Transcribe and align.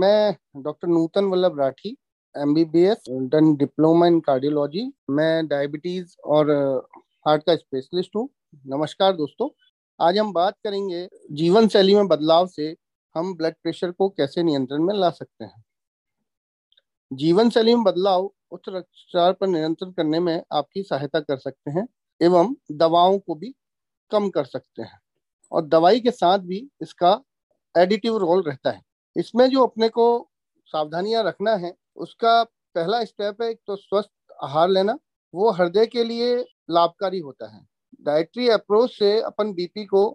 मैं 0.00 0.62
doctor 0.62 0.88
Nutan 0.88 1.24
Vallabh 1.24 1.58
Rathi 1.60 1.90
M 2.34 2.52
B 2.54 2.64
B 2.64 2.82
S 2.82 3.04
done 3.30 3.54
diploma 3.56 4.06
in 4.06 4.18
cardiology 4.20 4.82
मैं 5.10 5.46
diabetes 5.48 6.14
और 6.26 6.50
heart 7.26 7.42
का 7.42 7.56
specialist 7.56 8.16
हूँ। 8.16 8.28
नमस्कार 8.66 9.12
दोस्तों। 9.12 9.48
आज 10.00 10.18
हम 10.18 10.32
बात 10.32 10.54
करेंगे 10.64 11.08
जीवन 11.32 11.68
शैली 11.68 11.94
में 11.94 12.08
बदलाव 12.08 12.46
से 12.46 12.74
हम 13.14 13.34
ब्लड 13.36 13.54
प्रेशर 13.62 13.90
को 13.90 14.08
कैसे 14.08 14.42
नियंत्रण 14.42 14.82
में 14.82 14.94
ला 14.94 15.10
सकते 15.10 15.44
हैं। 15.44 15.64
जीवन 17.10 17.50
शैली 17.50 17.74
में 17.74 17.84
बदलाव 17.84 18.30
उच्च 18.52 18.68
रक्तचाप 18.68 19.38
पर 19.40 19.46
नियंत्रण 19.46 19.92
करने 19.92 20.20
में 20.20 20.42
आपकी 20.52 20.82
सहायता 20.82 21.20
कर 21.20 21.38
सकते 21.38 21.70
हैं 21.70 21.86
एवं 22.20 22.54
दवाओं 22.72 23.18
को 23.18 23.34
भी 23.34 23.54
कम 24.10 24.30
कर 24.30 24.44
सकते 24.46 24.82
हैं। 24.82 25.00
और 25.52 25.66
दवाई 25.66 26.00
के 26.00 26.10
साथ 26.10 26.38
भी 26.38 26.68
इसका 26.82 27.20
एडिटिव 27.74 28.16
रोल 28.16 28.42
रहता 28.42 28.70
है। 28.70 28.86
इसमें 29.18 29.48
जो 29.50 29.66
अपने 29.66 29.88
को 29.88 30.28
सावधानियाँ 30.66 31.22
रखना 31.24 31.54
है, 31.56 31.74
उसका 31.96 32.42
पहला 32.44 33.04
स्टेप 33.04 33.42
है 33.42 33.50
एक 33.50 33.60
तो 33.66 33.76
स्वस्थ 33.76 34.10
आहार 34.42 34.68
लेना, 34.68 34.98
वो 35.34 35.50
हृदय 35.50 35.86
के 35.86 36.04
लिए 36.04 36.36
लाभकारी 36.70 37.18
होता 37.18 37.48
है। 37.48 37.66
डाइटरी 38.02 38.48
अप्रोच 38.48 38.90
से 38.90 39.20
अपन 39.20 39.52
बीपी 39.52 39.84
को 39.84 40.08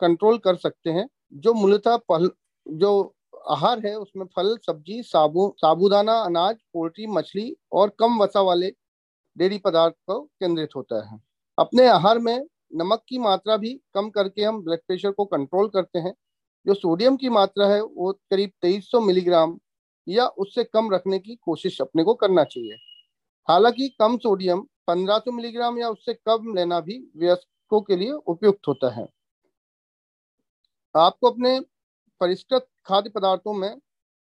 कंट्रोल 0.00 0.38
कर 0.38 0.56
सकते 0.56 0.90
हैं, 0.90 1.08
जो 1.34 1.54
मूलतः 1.54 1.96
पल 2.08 2.30
जो 2.66 3.14
आहार 3.50 3.86
है, 3.86 3.94
उसमें 3.94 4.24
फल, 4.26 4.56
सब्ज़ी, 4.66 5.02
साबु, 5.02 5.54
साबुदाना, 5.58 6.12
अनाज, 6.12 6.56
पोल्ट्री, 6.72 7.06
मछली 7.06 7.56
और 7.72 7.96
कम 7.98 8.18
वसा 8.22 8.40
वाले 8.40 8.70
डेयरी 9.36 9.58
पदार्थ 9.58 9.94
को 10.06 10.20
केंद्रित 10.20 10.76
होता 10.76 11.04
है। 11.08 11.18
अपने 11.58 11.86
आहार 11.86 12.18
में 12.18 12.46
नमक 12.74 13.02
की 13.08 13.18
मात्रा 13.18 13.56
भी 13.56 13.72
कम 13.94 14.08
करके 14.10 14.42
हम 14.42 14.62
ब्लड 14.62 14.78
प्रेशर 14.78 15.10
को 15.10 15.24
कंट्रोल 15.24 15.68
करते 15.68 15.98
हैं 15.98 16.14
जो 16.66 16.74
सोडियम 16.74 17.16
की 17.16 17.28
मात्रा 17.28 17.66
है, 17.68 17.82
वो 17.82 18.12
करीब 18.30 18.50
2300 18.62 19.00
मिलीग्राम 19.00 19.58
या 20.06 20.26
उससे 20.26 20.64
कम 20.64 20.90
रखने 20.92 21.18
की 21.18 21.34
कोशिश 21.36 21.80
अपने 21.80 22.04
को 22.04 22.14
करना 22.14 22.44
चाहिए। 22.44 22.76
हालाँकि 23.48 23.88
कम 23.98 24.16
सोडियम 24.18 24.60
1500 24.86 25.32
मिलीग्राम 25.32 25.78
या 25.78 25.88
उससे 25.90 26.14
कम 26.14 26.54
लेना 26.56 26.80
भी 26.80 26.98
वयस्कों 27.16 27.80
के 27.80 27.96
लिए 27.96 28.12
उपयुक्त 28.12 28.68
होता 28.68 28.90
है। 28.90 29.06
आपको 30.94 31.30
अपने 31.30 31.60
परिष्कृत 32.20 32.66
खाद्य 32.86 33.10
पदार्थों 33.10 33.54
में 33.54 33.76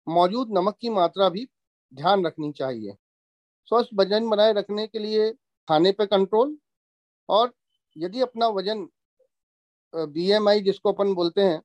मौजूद 0.07 0.49
नमक 0.51 0.77
की 0.81 0.89
मात्रा 0.89 1.29
भी 1.29 1.47
ध्यान 1.93 2.25
रखनी 2.25 2.51
चाहिए। 2.51 2.95
स्वस्थ 3.67 3.89
वज़न 3.95 4.29
बनाए 4.29 4.53
रखने 4.53 4.87
के 4.87 4.99
लिए 4.99 5.31
खाने 5.67 5.91
पर 5.91 6.05
कंट्रोल 6.05 6.57
और 7.29 7.53
यदि 7.97 8.21
अपना 8.21 8.47
वज़न 8.47 8.87
बीएमआई 9.93 10.61
जिसको 10.61 10.91
अपन 10.91 11.13
बोलते 11.13 11.41
हैं 11.41 11.61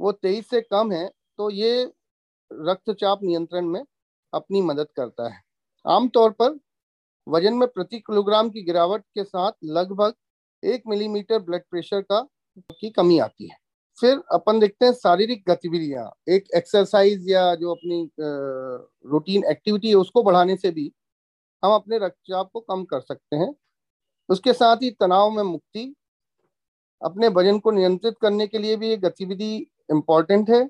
वो 0.00 0.12
तेईस 0.12 0.48
से 0.50 0.60
कम 0.62 0.92
है 0.92 1.06
तो 1.38 1.50
ये 1.50 1.84
रक्तचाप 2.50 3.22
नियंत्रण 3.22 3.66
में 3.66 3.82
अपनी 4.32 4.62
मदद 4.62 4.88
करता 4.96 5.28
है। 5.28 5.42
आमतौर 5.84 6.30
पर 6.32 6.58
वज़न 7.26 7.54
में 7.54 7.68
प्रति 7.68 7.98
किलोग्राम 8.00 8.50
की 8.50 8.62
गिरावट 8.62 9.02
के 9.14 9.24
साथ 9.24 9.52
लगभग 9.66 10.14
एक 10.62 10.82
मिलीमीटर 10.88 11.38
ब्लड 11.40 11.62
प्रेशर 11.70 12.00
का 12.02 12.20
की 12.72 12.90
कमी 12.90 13.18
आती 13.18 13.48
है। 13.48 13.56
फिर 13.98 14.22
अपन 14.32 14.58
देखते 14.60 14.86
हैं 14.86 14.92
शारीरिक 14.94 15.42
गतिविधियाँ, 15.48 16.10
एक 16.28 16.44
एक्सरसाइज 16.56 17.28
या 17.30 17.54
जो 17.54 17.74
अपनी 17.74 18.08
रूटीन 18.18 19.44
एक्टिविटी 19.44 19.88
है, 19.88 19.94
उसको 19.94 20.22
बढ़ाने 20.22 20.56
से 20.56 20.70
भी 20.70 20.90
हम 21.62 21.72
अपने 21.72 21.98
रक्तचाप 21.98 22.50
को 22.52 22.60
कम 22.62 22.84
कर 22.84 23.00
सकते 23.00 23.36
हैं। 23.36 23.54
उसके 24.28 24.52
साथ 24.52 24.82
ही 24.82 24.90
तनाव 24.92 25.30
में 25.30 25.42
मुक्ति, 25.42 25.94
अपने 27.02 27.28
वज़न 27.30 27.58
को 27.58 27.70
नियंत्रित 27.70 28.14
करने 28.22 28.46
के 28.46 28.58
लिए 28.58 28.76
भी 28.76 28.88
ये 28.88 28.96
गतिविधि 28.98 29.66
इम्पोर्टेंट 29.88 30.50
है 30.50 30.68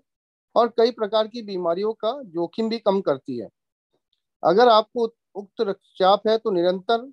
और 0.54 0.68
कई 0.78 0.90
प्रकार 0.90 1.28
की 1.28 1.42
बीमारियों 1.42 1.92
का 1.94 2.12
जोखिम 2.24 2.68
भी 2.68 2.78
कम 2.78 3.00
करती 3.00 3.38
है। 3.38 3.48
अगर 4.42 4.68
आपको 4.68 5.04
उक्त 5.36 5.60
रक्तचाप 5.60 6.28
है 6.28 6.36
तो 6.38 6.50
निरंतर 6.50 7.12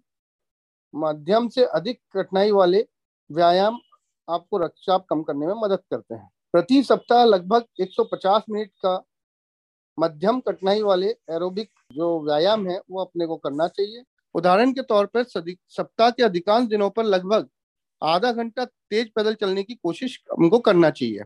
माध्यम 0.93 1.47
से 1.49 1.65
अधिक 1.65 1.99
कठिनाई 2.13 2.51
वाले 2.51 2.85
व्यायाम 3.29 3.79
आपको 4.27 4.57
रक्तचाप 4.57 5.05
कम 5.09 5.21
करने 5.23 5.47
में 5.47 5.53
मदद 5.57 5.79
करते 5.91 6.15
हैं। 6.15 6.29
प्रति 6.53 6.81
सप्ताह 6.83 7.23
लगभग 7.25 7.65
150 7.79 8.43
मिनट 8.49 8.69
का 8.85 9.01
मध्यम 9.97 10.39
कठिनाई 10.39 10.81
वाले 10.81 11.07
एरोबिक 11.29 11.69
जो 11.93 12.19
व्यायाम 12.21 12.67
है, 12.67 12.79
वो 12.91 13.01
अपने 13.01 13.25
को 13.25 13.35
करना 13.37 13.67
चाहिए। 13.67 14.03
उदाहरण 14.35 14.71
के 14.73 14.81
तौर 14.81 15.05
पर 15.05 15.23
सप्ताह 15.23 16.09
के 16.09 16.23
अधिकांश 16.23 16.67
दिनों 16.67 16.89
पर 16.89 17.03
लगभग 17.05 17.49
आधा 18.01 18.31
घंटा 18.31 18.65
तेज 18.65 19.11
पैदल 19.13 19.33
चलने 19.35 19.63
की 19.63 19.75
कोशिश 19.75 20.19
हमको 20.31 20.59
करना 20.59 20.89
चाहिए। 20.91 21.23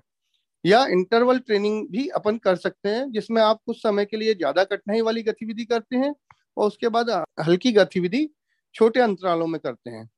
या 0.65 0.85
इंटरवल 0.87 1.39
ट्रेनिंग 1.39 1.87
भी 1.89 2.07
अपन 2.11 2.37
कर 2.39 2.55
सकते 2.57 2.89
हैं, 2.89 3.11
जिसमें 3.11 3.41
आप 3.43 3.59
कुछ 3.65 3.77
समय 3.77 4.05
के 4.05 4.17
लिए 4.17 4.33
ज़्यादा 4.35 4.63
कठिनाई 4.65 5.01
वाली 5.01 5.23
गतिविधि 5.23 5.65
करते 5.65 5.97
हैं 5.97 6.13
और 6.57 6.67
उसके 6.67 6.89
बाद 6.89 7.09
हल्की 7.41 7.71
गतिविधि 7.73 8.27
छोटे 8.75 8.99
अंतरालों 9.01 9.47
में 9.47 9.59
करते 9.61 9.89
हैं। 9.89 10.09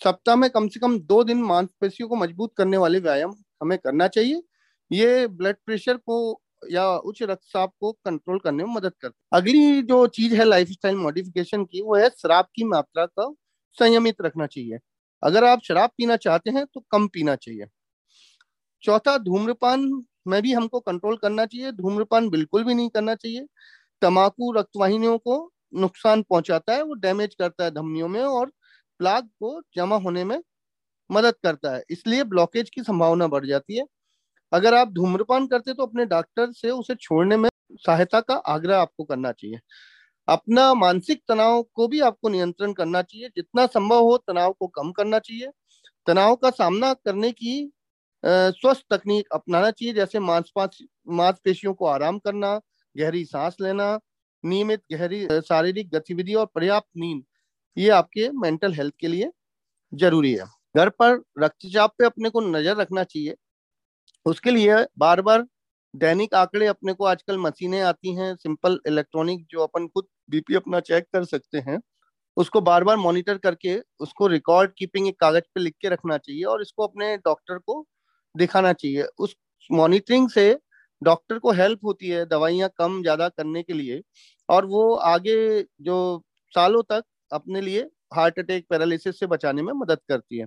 सप्ताह 0.00 0.36
में 0.36 0.48
कम 0.50 0.68
से 0.68 0.80
कम 0.80 0.98
दो 1.00 1.22
दिन 1.24 1.42
मांसपेशियों 1.44 2.08
को 2.08 2.16
मज़बूत 2.16 2.52
करने 2.56 2.76
वाले 2.78 2.98
व्यायाम 3.00 3.34
हमें 3.62 3.78
करना 3.78 4.08
चाहिए। 4.08 4.42
ये 4.90 5.26
ब्लड 5.28 5.56
प्रेशर 5.66 5.96
को 5.98 6.40
या 6.70 6.86
उच्च 6.98 7.22
रक्तचाप 7.22 7.72
को 7.80 7.92
कंट्रोल 8.06 8.38
करने 8.40 8.64
में 8.64 8.74
मदद 8.74 8.92
करते 9.02 9.36
अगली 9.36 9.82
जो 9.84 10.06
चीज़ 10.08 10.34
है 10.36 10.44
लाइफ 10.44 10.68
मॉडिफिकेशन 10.86 11.64
की, 11.64 11.80
वो 11.82 11.96
है 11.96 12.08
शराब 12.12 12.46
की 12.56 12.64
मात्रा 12.66 13.06
का 13.08 13.32
संयमित 13.78 14.22
रखना 14.22 14.46
चाहिए। 14.48 14.78
अगर 15.22 15.44
आप 15.44 15.60
शराब 15.64 15.90
पीना 15.98 16.16
चाहते 16.18 16.50
हैं 16.50 16.64
तो 16.66 16.80
कम 16.92 17.06
पीना 17.08 17.36
चाहिए। 17.36 17.66
चौथा, 18.84 19.16
धूम्रपान 19.18 20.04
में 20.28 20.40
भी 20.42 20.52
हमको 20.52 20.80
कंट्रोल 20.80 21.16
करना 21.16 21.46
चाहिए। 21.46 21.72
धूम्रपान 21.72 22.28
बिल्कुल 22.30 22.64
भी 22.64 22.74
नहीं 22.74 22.88
करना 22.90 23.14
चाहिए। 23.14 23.46
तमाकू 24.02 24.52
रक्तवाहिनियों 24.52 25.18
को 25.18 25.52
नुकसान 25.74 26.22
पहुंचाता 26.22 26.74
है, 26.74 26.82
वो 26.82 26.94
डैमेज 26.94 27.34
करता 27.34 27.64
है 27.64 27.70
धमनियों 27.70 28.08
में 28.08 28.22
और 28.22 28.52
प्लाग 29.00 29.24
को 29.40 29.60
जमा 29.76 29.96
होने 29.98 30.24
में 30.24 30.40
मदद 31.10 31.34
करता 31.44 31.74
है। 31.76 31.82
इसलिए 31.90 32.24
ब्लॉकेज 32.24 32.70
की 32.70 32.82
संभावना 32.82 33.26
बढ़ 33.28 33.46
जाती 33.46 33.78
है। 33.78 33.86
अगर 34.52 34.74
आप 34.74 34.92
धूम्रपान 34.92 35.46
करते 35.46 35.74
तो 35.74 35.82
अपने 35.82 36.04
डॉक्टर 36.06 36.52
से 36.52 36.70
उसे 36.70 36.94
छोड़ने 36.96 37.36
में 37.36 37.48
सहायता 37.80 38.20
का 38.20 38.34
आग्रह 38.36 38.78
आपको 38.78 39.04
करना 39.04 39.32
चाहिए। 39.32 39.60
अपना 40.28 40.74
मानसिक 40.74 41.22
तनाव 41.28 41.62
को 41.74 41.88
भी 41.88 42.00
आपको 42.00 42.28
नियंत्रण 42.28 42.72
करना 42.72 43.02
चाहिए। 43.02 43.28
जितना 43.28 43.66
संभव 43.66 44.04
हो, 44.04 44.16
तनाव 44.18 44.52
को 44.52 44.66
कम 44.68 44.92
करना 44.92 45.18
चाहिए। 45.18 45.50
तनाव 46.06 46.36
का 46.36 46.50
सामना 46.50 46.94
करने 46.94 47.32
की 47.32 47.72
स्वस्थ 48.22 48.84
तकनीक 48.90 49.28
अपनाना 49.32 49.70
चाहिए, 49.70 49.94
जैसे 49.94 50.18
मांसपेशियों 50.20 51.74
को 51.74 51.86
आराम 51.86 52.18
करना, 52.20 52.60
गहरी 52.94 53.24
सांस 53.26 53.56
लेना, 53.60 53.98
नियमित 54.44 54.82
गहरी 54.92 55.26
शारीरिक 55.42 55.90
गतिविधि 55.90 56.34
और 56.34 56.46
पर्याप्त 56.54 56.88
नींद, 56.96 57.22
ये 57.76 57.88
आपके 57.90 58.28
मेंटल 58.40 58.74
हेल्थ 58.74 58.94
के 59.00 59.08
लिए 59.08 59.30
ज़रूरी 59.92 60.32
है। 60.34 60.46
घर 60.76 60.88
पर 60.92 61.20
रक्तचाप 61.38 61.94
पे 61.98 62.06
अपने 62.06 62.30
को 62.30 62.40
नज़र 62.42 62.76
रखना 62.76 63.04
चाहिए। 63.04 63.34
उसके 64.26 64.50
लिए 64.50 64.76
बार 64.98 65.20
बार 65.22 65.46
दैनिक 65.94 66.34
आंकड़े 66.34 66.66
अपने 66.66 66.92
को 66.92 67.04
आजकल 67.04 67.38
मशीनें 67.38 67.80
आती 67.82 68.14
हैं, 68.14 68.34
सिंपल 68.36 68.78
इलेक्ट्रॉनिक 68.88 69.46
जो 69.50 69.62
अपन 69.62 69.86
खुद 69.88 70.06
बीपी 70.30 70.54
अपना 70.54 70.80
चेक 70.82 71.06
कर 71.12 71.24
सकते 71.24 71.58
हैं, 71.60 71.78
उसको 72.36 72.60
बार 72.62 72.84
बार 72.84 72.96
मॉनिटर 72.98 73.38
करके 73.38 73.78
उसको 74.00 74.26
रिकॉर्ड 74.28 74.72
कीपिंग 74.78 75.08
एक 75.08 75.18
कागज़ 75.20 75.44
पे 75.54 75.60
लिख 75.60 75.74
के 75.80 75.88
रखना 75.88 76.18
चाहिए 76.18 76.44
और 76.44 76.62
इसको 76.62 76.86
अपने 76.86 77.16
डॉक्टर 77.18 77.58
को 77.58 77.84
दिखाना 78.34 78.72
चाहिए। 78.74 79.02
उस 79.18 79.36
मॉनिटरिंग 79.70 80.28
से 80.30 80.56
डॉक्टर 81.02 81.38
को 81.38 81.52
हेल्प 81.52 81.84
होती 81.84 82.08
है 82.08 82.24
दवाइयाँ 82.26 82.68
कम 82.78 83.00
ज़्यादा 83.02 83.28
करने 83.30 83.62
के 83.62 83.72
लिए 83.72 84.02
और 84.48 84.66
वो 84.66 84.94
आगे 85.06 85.36
जो 85.82 85.96
सालों 86.54 86.82
तक 86.84 87.04
अपने 87.32 87.60
लिए 87.60 87.88
हार्ट 88.14 88.38
अटैक 88.38 88.66
पैरालिसिस 88.70 89.18
से 89.20 89.26
बचाने 89.28 89.62
में 89.62 89.72
मदद 89.74 89.98
करती 90.08 90.38
है। 90.38 90.44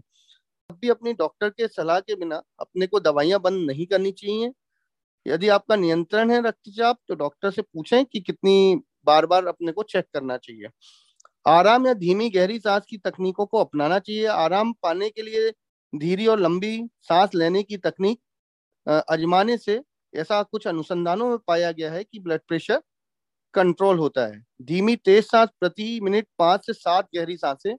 अब 0.70 0.78
भी 0.82 0.90
अपनी 0.90 1.14
डॉक्टर 1.16 1.50
के 1.52 1.68
सलाह 1.70 2.00
के 2.02 2.16
बिना 2.18 2.42
अपने 2.62 2.88
को 2.88 3.00
दवाइयाँ 3.02 3.40
बंद 3.42 3.68
नहीं 3.68 3.86
करनी 3.88 4.12
चाहिए। 4.14 4.52
यदि 5.26 5.48
आपका 5.50 5.76
नियंत्रण 5.78 6.32
है 6.32 6.42
रक्तचाप 6.44 6.98
तो 7.08 7.16
डॉक्टर 7.16 7.52
से 7.52 7.62
पूछें 7.64 8.04
कि 8.06 8.20
कितनी 8.22 8.82
बार 9.08 9.26
बार 9.28 9.48
अपने 9.48 9.72
को 9.74 9.84
चेक 9.86 10.06
करना 10.14 10.38
चाहिए। 10.40 10.70
आराम 11.46 11.88
या 11.88 11.94
धीमी 11.96 12.30
गहरी 12.32 12.60
सांस 12.60 12.86
की 12.90 12.98
तकनीकों 13.00 13.46
को 13.48 13.60
अपनाना 13.60 14.00
चाहिए। 14.00 14.26
आराम 14.28 14.74
पाने 14.84 15.10
के 15.12 15.22
लिए 15.24 15.52
धीरी 15.96 16.28
और 16.28 16.40
लंबी 16.40 16.78
सांस 17.02 17.36
लेने 17.36 17.64
की 17.64 17.78
तकनीक 17.80 18.20
अजमाने 18.88 19.58
से 19.58 19.82
ऐसा 20.14 20.42
कुछ 20.44 20.68
अनुसंधानों 20.68 21.30
में 21.30 21.38
पाया 21.48 21.72
गया 21.72 21.92
है 21.92 22.04
कि 22.04 22.20
ब्लड 22.20 22.42
प्रेशर 22.48 22.82
कंट्रोल 23.54 24.00
होता 24.00 24.26
है। 24.28 24.44
धीमी, 24.64 24.96
तेज 24.98 25.24
सांस 25.26 25.50
प्रति 25.60 26.00
मिनट 26.04 26.28
पाँच 26.40 26.66
से 26.66 26.74
सात 26.74 27.08
गहरी 27.16 27.38
साँसें 27.38 27.76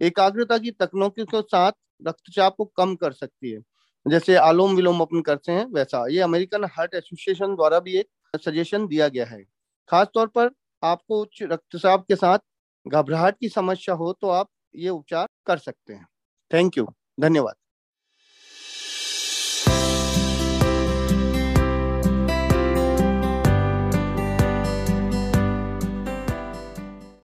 एकाग्रता 0.00 0.58
की 0.58 0.70
तकनीकों 0.72 1.24
के 1.26 1.42
साथ 1.42 1.72
रक्तचाप 2.02 2.54
को 2.58 2.64
कम 2.76 2.94
कर 2.96 3.12
सकती 3.14 3.50
है। 3.50 3.60
जैसे 4.06 4.36
आलोम 4.36 4.76
विलोम 4.76 5.00
अपन 5.00 5.22
करते 5.22 5.52
हैं, 5.52 5.66
वैसा। 5.66 6.06
ये 6.08 6.20
अमेरिकन 6.20 6.64
हार्ट 6.66 6.94
एसोसिएशन 6.94 7.54
द्वारा 7.56 7.80
भी 7.80 7.96
एक 7.98 8.40
सजेशन 8.40 8.86
दिया 8.88 9.08
गया 9.08 9.26
है। 9.26 9.42
खास 9.90 10.08
तौर 10.14 10.26
पर 10.28 10.50
आपको 10.82 11.20
उच्च 11.22 11.42
रक्तचाप 11.44 12.04
के 12.08 12.16
साथ 12.16 12.38
घबराहट 12.86 13.38
की 13.40 13.48
समस्या 13.50 13.94
हो 13.96 14.12
तो 14.12 14.28
आप 14.30 14.50
ये 14.74 14.88
उपचार 14.90 15.28
कर 15.46 15.58
सकते 15.60 15.92
हैं। 15.94 16.06
थैंक 16.50 16.78
यू 16.78 16.86
धन्यवाद। 17.18 17.57